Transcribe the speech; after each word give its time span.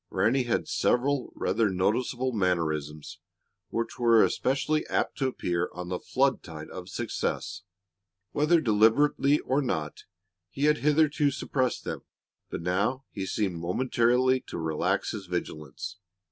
Ranny 0.09 0.45
had 0.45 0.67
several 0.67 1.31
rather 1.35 1.69
noticeable 1.69 2.31
mannerisms, 2.31 3.19
which 3.69 3.99
were 3.99 4.23
especially 4.23 4.83
apt 4.87 5.15
to 5.19 5.27
appear 5.27 5.69
on 5.75 5.89
the 5.89 5.99
flood 5.99 6.41
tide 6.41 6.71
of 6.71 6.89
success. 6.89 7.61
Whether 8.31 8.59
deliberately 8.61 9.37
or 9.41 9.61
not, 9.61 10.05
he 10.49 10.63
had 10.63 10.79
hitherto 10.79 11.29
suppressed 11.29 11.83
them, 11.83 12.01
but 12.49 12.63
now 12.63 13.05
he 13.11 13.27
seemed 13.27 13.57
momentarily 13.57 14.39
to 14.47 14.57
relax 14.57 15.11
his 15.11 15.27
vigilance. 15.27 15.99